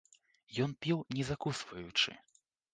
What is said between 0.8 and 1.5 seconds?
піў не